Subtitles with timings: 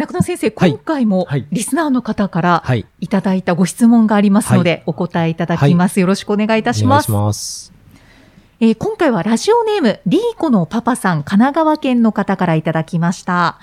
[0.00, 6.00] 中野先生、はい今回もはいリスナーの方からはいいただいたご質問がありますので、お答えいただきます。
[6.00, 7.72] よろしくお願いいたします
[8.60, 13.58] えー今回はラジオネーム、リーコのパパさん、神奈川県の方からいただきました。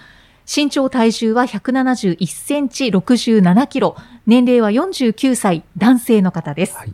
[0.46, 3.96] 身長体重は171センチ67キロ。
[4.28, 6.78] 年齢は49歳、男性の方です。
[6.78, 6.94] はい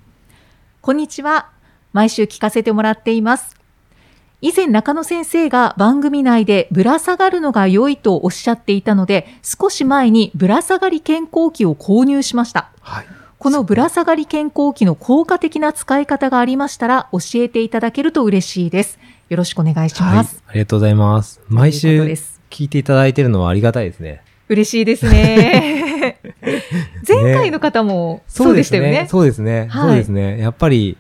[0.82, 1.50] こんにちは。
[1.94, 3.56] 毎週聞かせてもらっています。
[4.44, 12.70] 以前中野先生が番組内でぶら下がるのが良いとおっしゃっていたので、少し前にぶら下がり健康器を購入しました。
[12.82, 13.06] はい
[13.40, 19.00] このぶら下がり健康器の効果的な使い方がありましたら教えていただけると嬉しいです。
[19.28, 20.42] よろしくお願いしはいます。
[20.48, 22.02] ありがとうございます毎週
[22.50, 26.20] 聞いていただいてるのはありがたいですね嬉しいですね。
[27.08, 29.08] 前回の方もそうでしたよね。
[29.10, 29.68] そうですね。
[29.70, 30.40] はいそうですね。
[30.40, 30.98] やっぱり、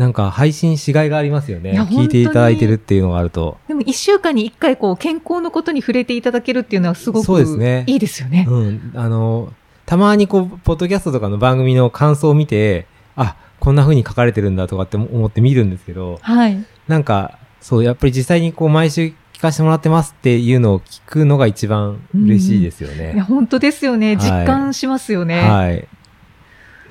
[0.00, 1.78] なんか配信しがいがありますよね。
[1.78, 3.58] 聞いていただいてるっていうのがあると。
[3.68, 8.46] でも一週間に一回こう健康のことに触れていただけるっていうのはすごそうですくねいいですよね。
[8.48, 8.92] うん。
[8.94, 9.52] あの、
[9.84, 16.64] たまにこう、ポッドキャストとかの番組の感想を見て、あ、こんな風に書かれてるんだとかって思って見るんですけど、はい。
[16.88, 23.20] なんか、そう、やっぱり実際にこう、毎週聞かせてもらってますっていうのを聞くのが一番嬉しいですよいやね。
[23.20, 24.16] 本当ですよね。
[24.16, 25.42] はい実感しますよね。
[25.42, 25.88] はい。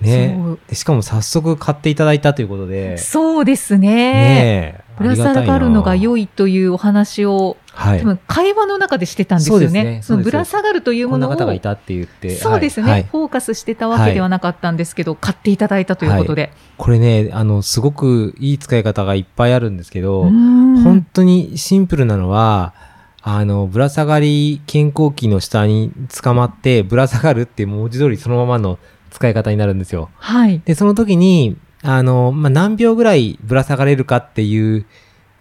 [0.02, 4.83] うでしかも早速買っていただいたということで、そうですね。
[5.00, 6.19] ぶら下がるのが良い。
[6.19, 8.06] いというお話を、はい多。
[8.06, 10.02] 分会話の中でしてたんですよねね。
[10.03, 12.36] そうですのぶら下がるというものを、方がいたって言って。
[12.36, 16.52] そうですね、はいはいフォーカスしてたわけではなかったんですけど、買っていただいたということで。
[16.78, 22.74] これね、あの、すごくいい使い方がいっぱいあるんですけど、本当にシンプルなのは、
[23.22, 25.91] あの、ぶら下がり健康器の下に
[26.22, 28.79] 捕まって、ぶら下がるって文字通りそのままの
[29.09, 30.09] 使い方になるんですよ。
[30.16, 30.62] はい。
[30.66, 34.86] で、その時に、あの、まあ、何秒ぐらいぶら下がれるかっていう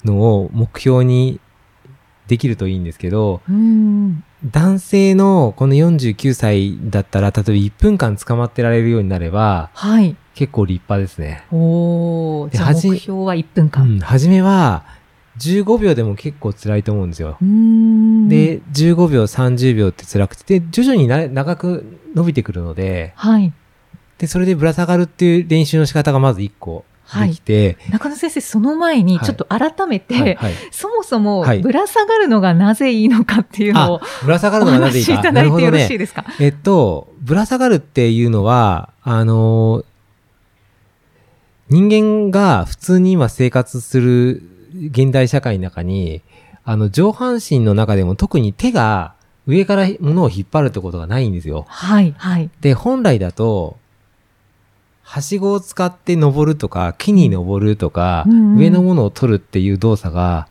[0.04, 1.40] のを目標に
[2.28, 3.40] できるといいんですけど。
[4.44, 10.14] 男性のこの49歳だったら、例えば1分間捕まってられるようになれば、はい。
[10.36, 11.42] 結構立派ですね。
[11.50, 12.50] おー。
[12.56, 13.96] じゃあ目標は1分う間。
[13.96, 14.84] ん、初めは、
[15.38, 17.36] 15秒でも結構辛いと思うんですよ。
[17.40, 23.52] で、15秒、30秒って辛くて、で、徐々にな長く伸びてくるので、はい。
[24.18, 26.84] で、それでぶら下がるっていう練習の仕方がまず1個
[27.22, 30.52] できて、中野先生、その前にはいちょっと改めて、はい、はい。
[30.72, 35.16] そもそもはいぶら下がるのがなぜいいのかっていうのをぶら下がおるのがなぜいいか。
[35.16, 35.98] ただないるほどてよろしいね。
[35.98, 36.24] ですか？
[36.40, 39.84] えっと、ぶら下がるっていうのは、あのー
[41.70, 44.42] 人間が普通に今生活する
[44.74, 46.22] 現代社会の中に、
[46.64, 49.14] あの、上半身の中でも特に手が
[49.46, 51.64] 上から物を引っ張るってことがないんですよ。
[51.68, 52.50] はい、はい。
[52.60, 53.78] で、本来だと、
[55.02, 60.48] はしごを使って登るとか、木に登るとか、うんうん上のものを取るっていう動作が、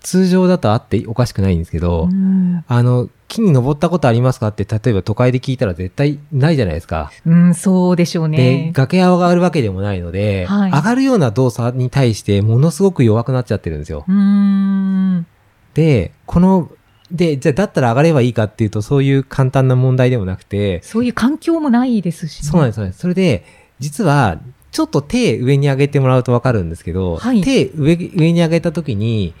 [0.00, 7.10] 通常だとあっておかしくないんですけど、うんあの、木に登ったことありますかって、例えば都会で聞いたら絶対ないじゃないですか。
[7.24, 8.72] うん、そうでしょうでね、。
[8.72, 14.04] 崖上がるわけでもないので、はい上がるような動作に対してものすごく弱くなっちゃってるんですよ。
[14.06, 15.26] うーん。
[15.74, 16.70] で、この、
[17.10, 22.48] で、じゃあだったら上がればいいかっていうと、そういう簡単な問題でもなくて、そういう環境もないですし、ね。
[22.48, 23.00] そうなんです、そうなんです。
[23.00, 23.44] それで、
[23.78, 24.38] 実は、
[24.72, 29.34] ちょっと手上に上げてもらうとわかるんですけど、はい手上上に上げたときに、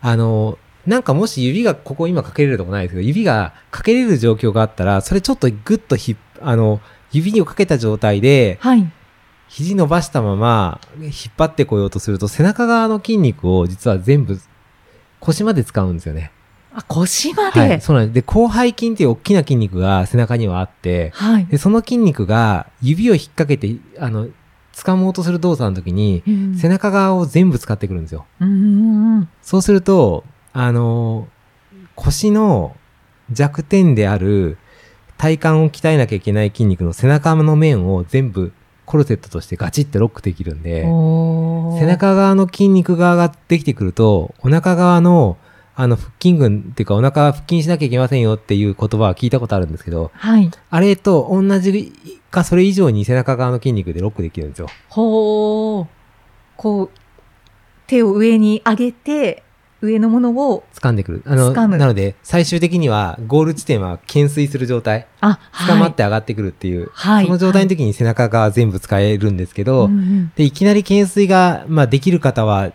[0.00, 6.80] あの、なんかもし指がここ今かけれるとこないですけど、指がかけれる状況があったら、それちょっとグッとひっ、あの、
[7.12, 8.90] 指をかけた状態で、はい。
[9.48, 14.38] 肘伸ばしたまま引っ張ってこようとすると、背中側の筋肉を実は全部
[15.18, 16.30] 腰まで使うんですよね。
[16.72, 17.60] あ、腰まで？
[17.60, 18.24] はい、そうなんです。
[18.24, 21.46] で、広背筋っていう大きな筋肉が背中にはあって、はい。
[21.46, 24.28] で、その筋肉が指を引っ掛けて、あの、
[24.72, 28.26] 掴もうとする動作の時に、うん背中側を全部使ってくるんですよ。
[28.40, 29.28] うんうんうん。
[29.42, 30.22] そうすると、
[30.52, 31.28] あの、
[31.94, 32.76] 腰の
[33.30, 34.58] 弱点である
[35.16, 38.52] 体幹を鍛えなきゃいけない筋肉の背中の面を全部
[38.86, 40.82] コルセットとしてガチってロックできるんで、
[41.78, 45.36] 背中側の筋肉側ができてくると、お腹側の、
[45.76, 50.50] あの、腹筋群っていうか、お腹は腹筋しなきゃいけませんよっていう言葉は聞いたことあるんですけど、はい。
[50.70, 51.92] あれと同じ
[52.30, 54.66] か、それ以上に背中側の筋肉でロックできるんですよ。
[54.88, 55.86] ほー。
[56.56, 56.90] こう、
[57.86, 59.44] 手を上に上げて、
[59.82, 61.22] 上のものを、掴んでくる。
[61.26, 65.06] あの、なので、最終的には、ゴール地点は懸垂する状態。
[65.20, 66.90] あ、捕まって上がってくるっていう。
[66.92, 72.72] はいその状態の時に背中が全部使えるんですけど、うんうんで、いきなり懸垂が、まあ、できる方は、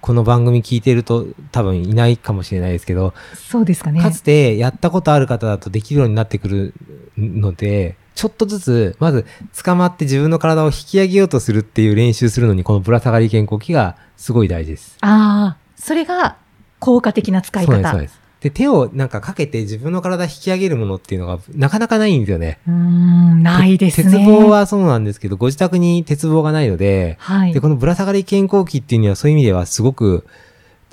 [0.00, 4.00] この番組聞いてると多分いないかもしれないですけど、そうですかね。
[4.00, 6.74] かつてやったことある方だとできるようになってくる
[7.18, 9.26] ので、ちょっとずつ、まず
[9.62, 14.96] 捕まって自分の体を引き上げようとするっていう練習するのに、このぶら下がり健康器がすごい大事です。
[15.00, 16.36] ああ、それが
[16.78, 18.02] 効果的な使いそうです、そう方。
[18.02, 18.20] です。
[18.40, 22.58] で、手をなんかかけて自分の体引き上げるものっていうのがなかなかないんですよね。
[22.66, 24.10] うーん、ないですね。
[24.10, 27.52] 鉄棒はそうなんですけど、ご自宅に鉄棒がないので、はい。
[27.52, 30.26] で、このぶら下がり健康器っていうにはそういう意味ではすごく、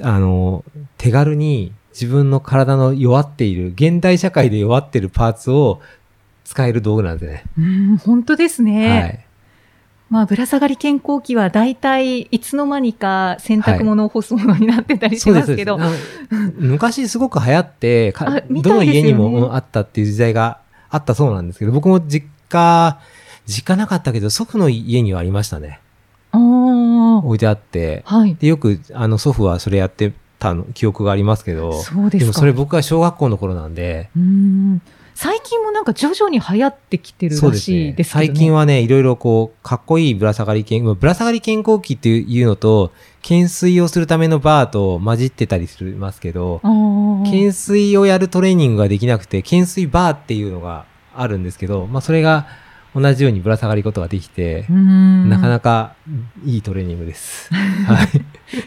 [0.02, 0.66] あの、
[0.98, 5.82] 手軽に自分の体の弱っている、現代社会で弱っているパーツを
[6.44, 7.44] 使える道具なんですよね。
[7.58, 7.62] う
[7.94, 8.90] ん、本当ですね。
[8.90, 9.27] はい。
[10.10, 15.76] まあ、ぶら下がり健康器は大体いつの間にか洗濯物を干すものになってたりしますけど。
[15.76, 15.92] あの
[16.58, 20.60] 昔すごく流行って、かあみたどの家にもうんあったっていう時代が
[20.90, 23.00] あったそうなんですけど、僕も実家、
[23.46, 25.82] 実家なかったけど、祖父の家にはありましたね。
[27.24, 28.04] 置いてあって。
[28.06, 28.36] はい。
[28.36, 32.20] で、よく、あの、祖父はそれやってたの記憶がありますけど、そうですか。
[32.20, 34.82] でもそれ僕が小学校の頃なんで、うーん。
[35.20, 38.28] 最近もなんか徐々に流行ってきてるらしそうですねいですけどね。
[38.28, 42.92] 最近はね、いろいろこう、かっこいいぶら下がり健、まあぶら下がり健康器っていうのと、
[43.24, 46.62] 懸垂をするためのバーと混じってたりしますけど、
[47.26, 50.86] 懸垂をやるトレーニングができなくて、懸垂バーっていうのが
[51.16, 52.46] あるんですけど、まあそれが
[52.94, 55.96] 同じようにぶら下がりことができてなかなか
[56.46, 57.50] いいトレーニングです。
[57.90, 58.08] はい。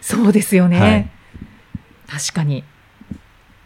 [0.01, 0.81] そうですよね。
[0.81, 1.11] はい
[2.11, 2.65] 確かに。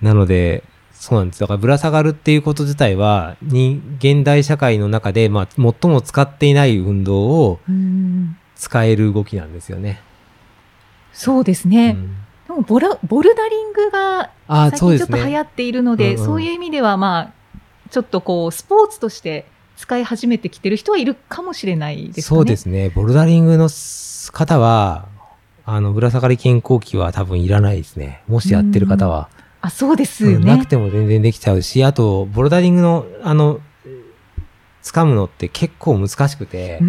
[0.02, 0.64] なので、
[1.04, 1.40] そうなんです。
[1.40, 7.60] だからぶら下がるっていうこと自体は、に、現代社会の中で、まあ、最も使っていない運動を
[8.56, 10.00] 使える動きなんですよね。
[11.12, 11.90] そうですね。
[11.90, 12.16] うん
[12.46, 14.78] でもボラ、ボルダリングがあ最。
[14.78, 17.32] 近ちょっと流行っているので、うんうんそういう意味ではまあ、
[17.90, 19.44] ちょっとこう、スポーツとして
[19.76, 22.38] 使い始めてきてる人はいるかもしれないですかね。
[22.38, 22.88] そうですね。
[22.88, 23.68] ボルダリングの
[24.32, 25.06] 方は、
[25.66, 28.22] あの、ぶら下がり健康器は多分いらないですね。
[28.26, 29.28] もしやってる方は。
[29.64, 30.66] あ、そうですよねうんなく。
[30.66, 33.60] ても全然できちゃうし、あと、ボルダリングの、あの、
[34.82, 36.80] 掴むのって結構難しくて。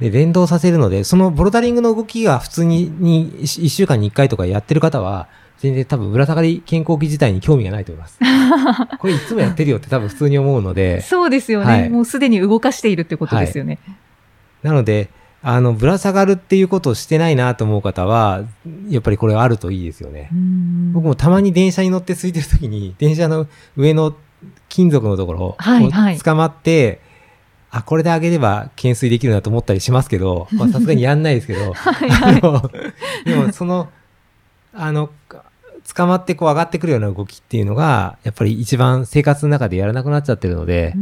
[0.00, 5.28] で、連動させるので、そのボルダリングの動きが普通に、に、1週間に1回とかやってる方は、
[5.58, 8.18] 全然多分、ぶら下がり健康器自体に興味がないと思います。
[8.98, 13.78] これいつもやってるよって多分普通に思うので、そうですよね、はいもうすでに動かしているってことですよね。
[14.64, 15.10] なので、
[15.42, 18.42] あの、ぶら下がるっていうことをしてないなと思う方は、
[18.88, 20.30] やっぱりこれあるといいですよね。
[20.92, 23.46] 僕もたまに電車に乗って空いてる時に、 電車の
[23.76, 24.14] 上の
[24.68, 26.18] 金属のところをはいはい。
[26.18, 27.00] 捕まって、
[27.70, 32.36] あ、これで上げれば懸垂できるなと思ったりしますけど、 まあさすがにやんないですけど、 はいはい。
[32.36, 32.70] あの
[33.24, 33.88] でもその、
[34.74, 35.08] あの、
[35.94, 40.92] 捕まってこう上がってくるような動きっていうのが、やっぱり一番生活の中でやらなくなっちゃってるので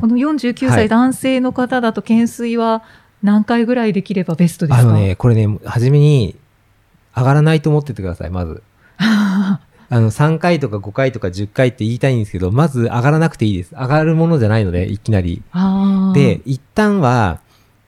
[0.00, 2.82] この49歳はい男性の方だと懸垂は
[3.22, 4.82] 何回ぐらいできればベストですか？
[4.82, 6.36] あのね、これね、初めに
[7.16, 8.62] 上がらないと思っててください、まず。
[8.98, 9.58] あ
[9.90, 13.72] の、3回とか5回とか10回って言いたいんですけど、まず上がらなくていいです。
[13.72, 15.42] 上がるものじゃないので、いきなり。
[16.14, 17.40] で、、一旦は、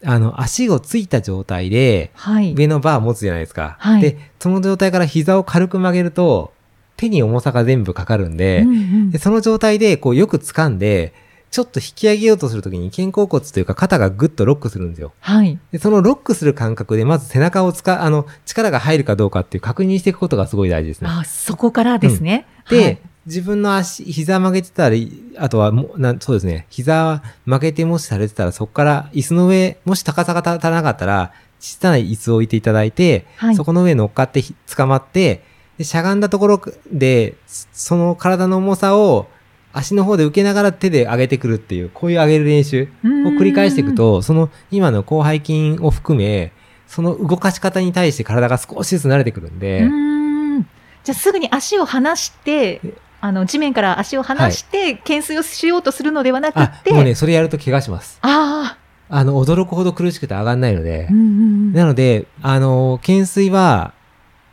[0.03, 2.55] あの、足をついた状態で、はい。
[2.55, 3.77] 上のバー持つじゃないですか。
[3.79, 6.53] はいで、その状態から膝を軽く曲げると、
[6.97, 11.12] 手に重さが全部かかるんで、うんうんでその状態で、こう、よく掴んで、
[11.50, 15.12] ちょっと引き上げようとするときに肩甲骨というか肩がグッとロックするんですよ。
[15.21, 15.59] はい。
[15.73, 21.09] で、そのロックする感覚で、まず背中を使う、あの、力が入るかどうかっていう確認していくことがすごい大事ですね。
[21.11, 22.47] あ、そこからですね。
[22.69, 24.97] で、はい自分の足、膝曲げてたら、
[25.37, 35.45] あとはもうなん、そうですね、膝曲げてもしされてたら、そこから椅子の上、もし高さが足らなかったら、小さな椅子を置いていただいて、はいそこの上に乗っかってひ捕まって、
[35.76, 39.28] でしゃがんだところで、そその体の重さを
[39.73, 46.53] 足の方で受けながら手で上げてくるっていう、こういう上げる練習を繰り返していくと、その今の広背筋を含め、
[46.87, 50.62] その動かし方に対して体が少しずつ慣れてくるんうで、ーん。
[51.05, 52.81] じゃあすぐに足を離して、
[53.21, 58.19] あの、地面から足を離して、懸垂をしようとするのではなくあっ、て、もうね、それやると怪我します。
[58.23, 58.77] あ
[59.09, 61.07] あの、驚くほど苦しくて上がんないので。
[61.11, 61.73] あ、うん、うんうん。
[61.75, 63.93] なので、あの、懸垂は、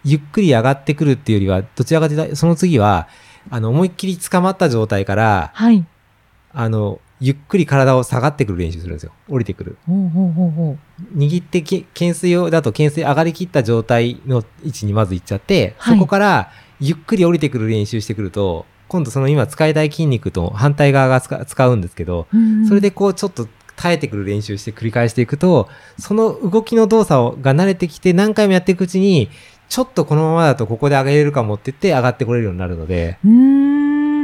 [0.03, 3.07] ゆっくり上がってくるっていうよりは、どちらかというと、その次は、
[3.49, 5.85] あの、思いっきり捕まった状態から、はい。
[6.53, 9.11] あの、ゆっくり体を下がってくる練習するんですよ。
[9.27, 9.77] 降りてくる。
[9.87, 10.77] ほうほうほうほ
[11.13, 11.17] う。
[11.17, 29.29] 握ってけ、懸垂を、だと懸垂上がりきった状態の位置にまず行っちゃって、はいそこから、ゆっくり降りてくる練習してくると、今度その今使いたい筋肉と反対側が使使うんですけど、うんうんそれでこうちょっと耐えてくる練習して繰り返していくと、その動きの動作をが慣れてきて何回もやっていくうちに、
[29.69, 33.31] ちょっとこのままだとここで上げれるかもって言って上がってこれるようになるので、うー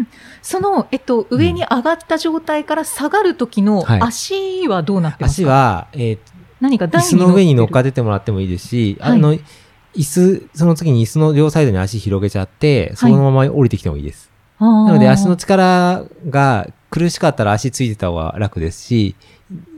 [0.02, 0.08] ん。
[0.42, 6.18] その、えっと、上に上がった状態から下がる時のはい足はどうなってますか、足は、えー
[6.64, 14.32] 何か椅子の上に乗っかってっててもらってもいいですし、はいあの、椅子、その次に椅子の両サイドに足広げちゃって、そのまま降りてきてもいいです。
[14.60, 14.66] る。
[14.66, 19.16] なので足のち力が苦しかったら足ついてた方が楽ですし、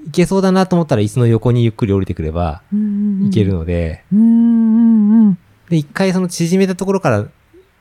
[0.06, 3.54] いけそうだなと思ったら椅子の横にゆっくり降りてくればいける。
[3.54, 5.38] ので、うんうんうん。
[5.70, 7.26] で、一回その縮めたところから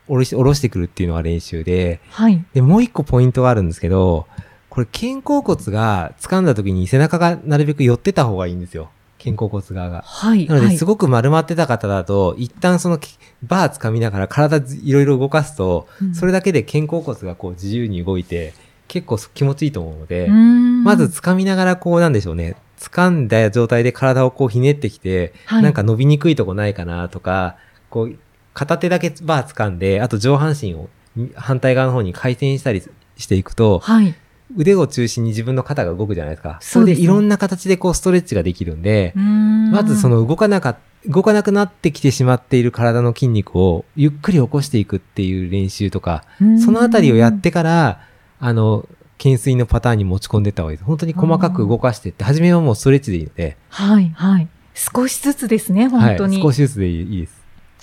[0.07, 2.43] 下ろし下ろしてくるっていうのが練習で、はい。
[2.53, 4.27] で、もう一個ポイントがあるんですけど、
[4.69, 8.89] これ肩甲骨が掴んだ時に背中がなるべく寄ってた方がいいんですよ。
[9.23, 10.01] 肩甲骨側が。
[10.01, 10.45] はい。
[10.47, 18.53] なので、はいすごく丸まってた方だと、一旦そのきバー掴みながら体ずいろいろ動かすと、うんそれだけで肩甲骨がこう自由に動いて、
[18.87, 22.55] 結構気持ちいいと思うので、まず掴みながらこうなんでしょうね。
[22.79, 27.55] 掴んだ状態で体をこうひねってきて、はいなんか伸びにくいとこないかなとか、
[27.95, 28.19] こう、
[28.53, 30.89] 片手だけバー掴んで、あと上半身を
[31.33, 32.83] 反対側の方に回転したり
[33.15, 34.13] していくと、はい。
[34.57, 36.57] 腕を中心に自分の肩が動くじゃないですか。
[36.59, 46.25] そそうですねれでいろんな形でこうストレッチができるんで、んまずそ、の動かなか、動かなくなってきてしまっている体の筋肉をゆっくり起こしていくっていう練習とか、
[46.63, 48.01] そのあたりをやってから、
[48.41, 50.85] あの、懸垂のパターンに持ち込んでいった方がいいです。
[50.85, 54.49] 本当に細かく動かしていって、初めはもうストレッチでいいので、はい、はい。
[54.75, 56.35] 少しずつですね、本当に。
[56.35, 57.34] はい、少しずつでいいです。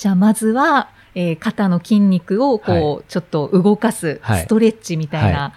[0.02, 5.52] じゃあ、まずは、えー肩の筋肉を、こう、ちょっと動かす、はいストレッチみたいな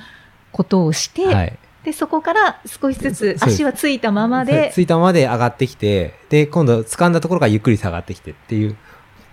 [0.51, 1.57] ことをして、はい。
[1.83, 8.77] で、そこから少しずつ足はついたままで、ついたままで上がってきて、で、今度掴んだところからゆっくり下がってきてっていう、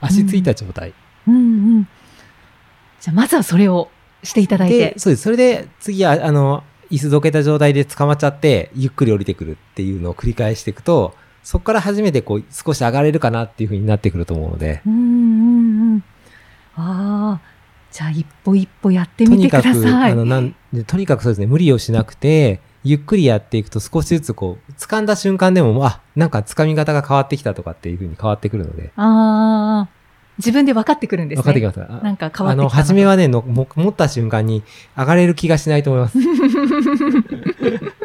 [0.01, 0.95] 足ついた状態。
[1.29, 1.39] うんう
[1.81, 1.89] ん。
[2.99, 3.91] じゃあ、まずはそれを
[4.23, 4.95] していただいてで、。
[4.97, 5.25] そうです。
[5.25, 16.05] それで次は、あの、椅子どけた状態で捕まっちゃって、ゆっくり降りてくるっていうのを繰り返していくと、そこから初めてこう、少し上がれるかなっていう風になってくると思うので、うんうんうん。
[16.77, 17.41] ああ、
[17.91, 20.13] じゃあ一歩一歩やってみてくとにかく、ださい。
[20.13, 29.89] あの、なんで、とにかくそうですね、無理をしなくて、ゆっくりやっていくと少しずつこう、掴んだ瞬間でも、あ、なんか掴み方が変わってきたとかっていう風に変わってくるので、ああ、
[30.39, 31.43] 自分で分かってくるんですね。
[31.43, 34.63] 分かってきますあなんか変わあの、ってきたな初めはねのも、持った瞬間に
[34.97, 36.19] 上がれる気がしないと思います。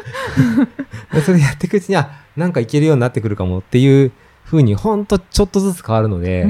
[1.12, 4.12] でそれやっていくうちに、あ、なんかいけるようになってくるかもっていう
[4.44, 6.46] 風に、ほんとちょっとずつ変わるので。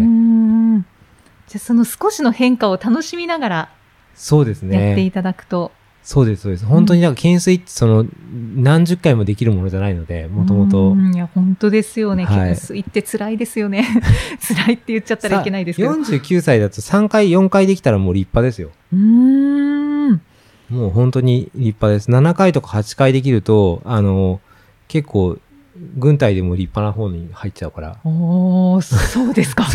[1.47, 3.69] じゃあその少しの変化を楽しみながら
[4.15, 5.11] そうですやっていね。
[5.11, 5.73] ただくと。
[6.03, 6.65] そうです、そうです。
[6.65, 8.07] 本当になんか懸垂ってその、
[8.57, 10.95] 何十回もできるものじゃないので、もともうと。
[10.95, 12.25] んいや、本当ですよね。
[12.25, 13.87] はい懸垂って辛いですよね。
[14.41, 15.91] 辛いって言っちゃったらいけないですけど。
[15.91, 18.71] う49歳だと3回、4回できたらもう立派ですよ。
[18.95, 19.38] ーん。
[20.71, 22.11] もう本当に立派です。
[22.11, 24.41] 7回とか8回できると、あの、
[24.87, 25.39] 結構、
[25.97, 27.99] 軍隊でも立派な方に入っちゃうから。
[28.05, 29.67] おー、そうですか。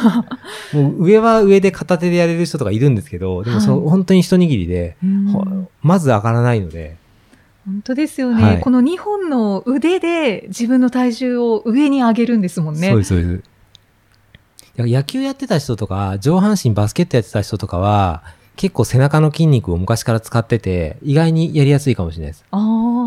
[0.74, 4.96] もう上は上で片手でやれる人とかいるんですけど、でもそのはい本当に一握りで、
[5.80, 6.96] まず上がらないので、
[7.64, 12.88] 本当ですよね、はいこの2本の腕で自分の体重を上に上げるんですもんね。
[12.88, 13.42] そうです、そうです。
[14.78, 18.22] 野球やってた人とか、上半身バスケットやってた人とかは、
[18.56, 22.44] 結構背中の筋肉を昔から使ってて、意外にやりやすいかもしれないです。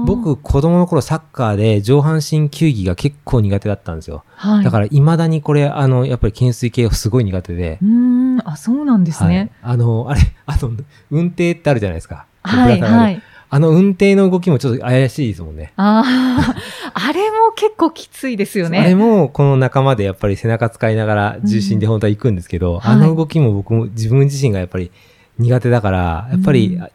[0.06, 4.24] 僕、子供の頃サッカーで上半身球技が結構苦手だったんですよ。
[4.36, 7.86] はい、だから未だにこれ、あの、やっぱり懸垂系すごい苦手でう。
[7.86, 9.52] ーん、あ、そうなんですね。
[9.62, 9.74] はい。
[9.74, 10.72] あの、あれ、 あの、
[11.12, 12.26] 運転ってあるじゃないですか。
[12.44, 13.22] はい、はい。
[13.50, 15.72] あの運転の動きもちょっと怪しいですもんね。
[15.78, 16.56] ああ、
[16.94, 18.80] あれも結構きついですよね。
[18.80, 24.92] あれもこの仲間でやっぱり背中使いながら重心で本当は行くんですけど、んあの動きも僕も自分自身がやっぱり
[25.40, 26.88] 苦手だから、やっぱりうん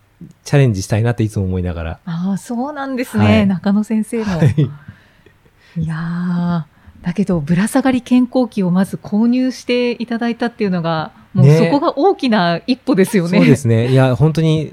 [0.45, 1.99] チャレンジしたいなっていつも思いながら。
[2.05, 3.25] ああ、そうなんですね。
[3.25, 4.25] はい中野先生も。
[4.25, 4.71] はい
[5.77, 13.39] いやーだけど、ぶら下がり健康器をまず購入していただいたっていうのが、もうねそこが大きな一歩ですよね。
[13.39, 13.91] そうですね。
[13.91, 14.71] いや、本当に、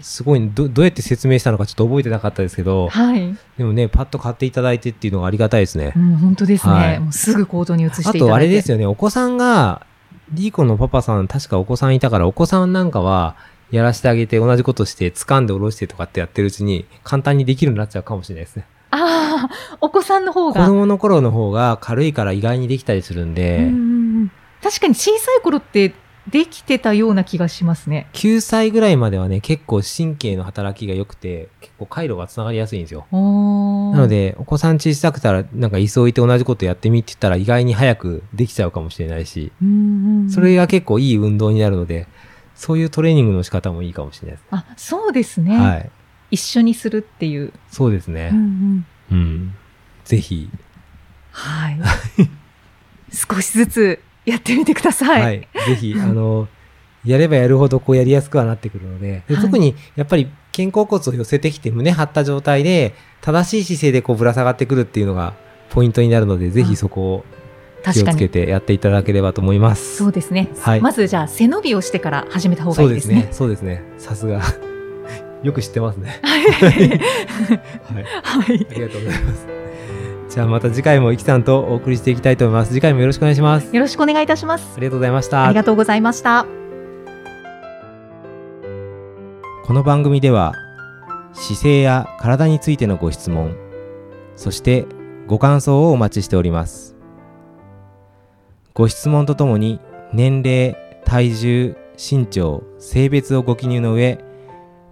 [0.00, 3.36] すごいど、どうやって説明したのかちょっと覚えてなかったですけど、はい。
[3.56, 5.98] でもね、パッと買っていただいてっていうのがありがたいですねう。
[5.98, 6.72] ん、本当ですね。
[6.72, 8.26] はいもうすぐ行動に移していたあだいて。
[8.28, 9.84] とあれですよね、お子さんが、
[10.32, 13.36] リーコのパパさん、確かお子さんいたから、お子さんなんかは、
[13.70, 18.66] やらせてあげて、同じことして、掴んで下ろしてとかってやってるうちに、簡単にできるようになっちゃうかもしれないですね。
[18.90, 20.66] ああ、お子さんの方子が。
[20.66, 24.28] 供の頃の方が軽いから意外にできたりするんで、ん
[24.62, 25.94] 確かに小さい頃って
[26.30, 28.08] できてたような気がしますね。
[28.12, 33.06] 9歳ぐらいまではね、結構神経の働きが良くて、結構回路が繋がりやすいんですよ。
[33.12, 33.18] な
[34.00, 39.52] の、で、お子さん小さくたら、なんか椅子置いて同じことやってみって言ったら意外に早くできちゃうかもしれないし、
[40.30, 42.06] それが結構いい運動になるので、
[42.54, 44.46] そういうトレーニングの仕方もいいかもしれないです。
[44.50, 45.56] あ、そうですね。
[45.56, 45.90] はい。
[46.32, 47.52] 一緒にするっていう。
[47.70, 48.30] そうですね。
[48.32, 49.54] うんうんうん。
[50.04, 50.50] ぜひ。
[51.30, 51.78] はい。
[53.12, 55.22] 少しずつやってみてください。
[55.22, 55.48] はい。
[55.66, 56.48] ぜひ、あの、
[57.04, 65.34] やればやるほどこうやりやすくはなってくるので、ではい特にやっぱり肩甲骨を寄せてきて胸張った状態で、正しい姿勢でこうぶら下がってくるっていうのが
[65.70, 67.24] ポイントになるので、ぜひそこを
[67.84, 68.28] 気をつけ。
[68.28, 69.96] てやっていただければと思います。
[69.96, 70.48] そうですね。
[70.60, 73.28] はいまずじゃあ背伸びをしてから始めた方がいういでねね。。
[73.30, 73.82] そうですね。
[73.98, 74.42] さすが。
[75.42, 76.18] よく知ってますね。
[76.22, 76.42] はい。
[76.50, 76.68] はい。
[78.22, 78.66] はい。
[78.70, 79.46] ありがとうございます。
[80.28, 82.72] じゃあまた次回もイキさんとお送りしていきたいと思います。
[82.72, 83.74] 次回もよろしくお願いします。
[83.74, 84.74] よろしくお願いいたします。
[84.76, 85.54] ありがとうございましたあり。
[85.54, 86.46] がとうございました。
[89.68, 90.54] この番組では
[91.34, 93.54] 姿勢や体についてのご質問
[94.34, 94.86] そして
[95.26, 96.96] ご感想をお待ちしております
[98.72, 99.78] ご質問とともに
[100.14, 104.24] 年齢体重身長性別をご記入の上